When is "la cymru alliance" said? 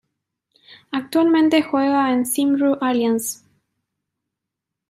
2.21-3.41